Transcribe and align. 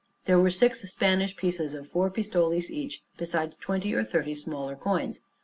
There 0.25 0.39
were 0.39 0.49
six 0.49 0.81
Spanish 0.91 1.35
pieces 1.35 1.75
of 1.75 1.87
four 1.87 2.09
pistoles 2.09 2.71
each, 2.71 3.03
besides 3.17 3.55
twenty 3.57 3.93
or 3.93 4.03
thirty 4.03 4.33
smaller 4.33 4.75
coins. 4.75 5.21